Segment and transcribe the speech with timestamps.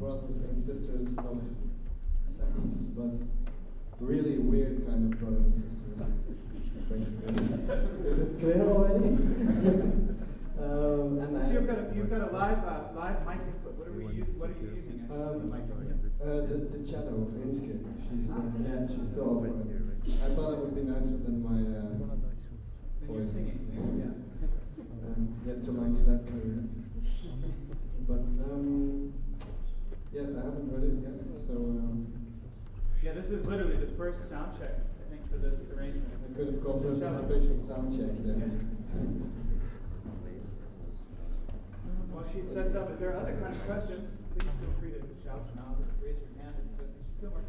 [0.00, 1.38] brothers and sisters of
[2.32, 3.12] seconds, but
[4.00, 6.00] really weird kind of brothers and sisters.
[8.08, 9.04] Is it clear already?
[10.58, 13.76] um, and so you've got a, you've got a live uh, live mic input.
[13.76, 15.04] What are we use, What are you using?
[15.12, 17.76] Um, uh, the, the channel of Inske.
[18.08, 22.00] She's uh, yeah, she's still over I thought it would be nicer than my uh,
[23.12, 23.68] you're singing,
[24.00, 24.16] yeah.
[25.04, 26.64] Um, yet to launch that career.
[28.06, 29.12] But um,
[30.12, 31.52] yes, I haven't read it yet, so.
[31.52, 32.08] Um,
[33.04, 36.08] yeah, this is literally the first sound check I think for this arrangement.
[36.16, 38.56] I could have gone for a special sound check then.
[42.08, 45.04] While she sets up, if there are other kind of questions, please feel free to
[45.20, 46.56] shout them out or raise your hand.
[46.56, 46.72] And
[47.20, 47.44] feel more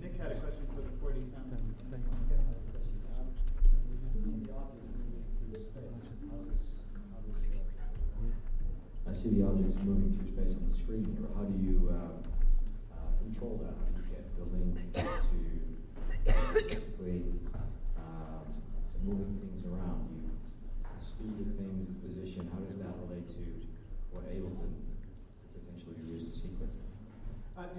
[0.00, 1.52] Nick had a question for the 4D sound.
[9.05, 11.24] I see the objects moving through space on the screen here.
[11.32, 12.20] How do you uh,
[12.92, 13.72] uh, control that?
[13.72, 15.40] How do you get the link to
[16.52, 17.24] basically
[17.96, 18.44] um,
[19.00, 20.04] moving things around?
[20.12, 20.28] You,
[20.84, 23.44] the speed of things, the position, how does that relate to
[24.12, 24.84] what Ableton
[25.56, 26.92] potentially use to sequence them?
[27.56, 27.72] Uh,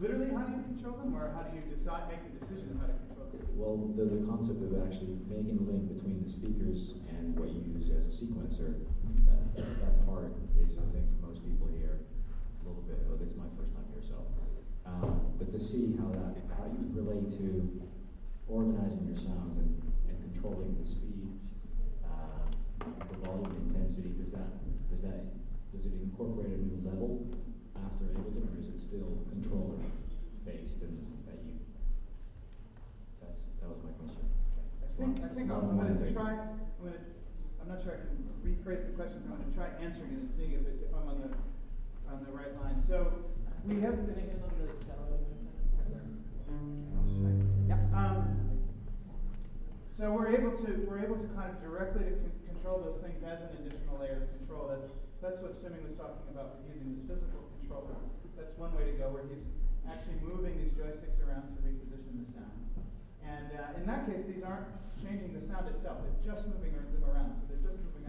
[0.00, 2.80] literally, how do you control them, or how do you decide, make the decision on
[2.80, 3.44] how to control them?
[3.52, 7.60] Well, the, the concept of actually making a link between the speakers and what you
[7.68, 8.80] use as a sequencer
[9.58, 10.30] that part
[10.62, 13.02] is, I think, for most people here, a little bit.
[13.10, 14.22] Well, this is my first time here, so.
[14.86, 17.66] Um, but to see how that, how you relate to
[18.46, 19.74] organizing your sounds and,
[20.06, 21.26] and controlling the speed,
[22.06, 24.46] uh, the volume, intensity, does that,
[24.86, 25.26] does that,
[25.74, 27.26] does it incorporate a new level
[27.74, 29.82] after Ableton, or is it still controller
[30.46, 30.94] based and
[31.26, 31.58] that you?
[33.18, 34.30] That's that was my question.
[34.78, 36.38] I think, I think I'm, going to try.
[36.38, 37.02] I'm going to
[37.58, 38.14] I'm not sure I can
[38.46, 40.94] rephrase the question, so I'm going to try answering it and seeing if, it, if
[40.94, 41.30] I'm on the
[42.08, 42.80] on the right line.
[42.88, 43.12] So
[43.66, 44.48] we haven't been able
[44.86, 44.87] Yeah.
[49.98, 52.06] So we're able to we're able to kind of directly
[52.46, 54.70] control those things as an additional layer of control.
[54.70, 54.86] That's
[55.18, 57.98] that's what Stimming was talking about using this physical controller.
[58.38, 59.42] That's one way to go, where he's
[59.90, 62.54] actually moving these joysticks around to reposition the sound.
[63.26, 64.70] And uh, in that case, these aren't
[65.02, 67.42] changing the sound itself; They're just moving them around.
[67.42, 68.08] So they're just moving around.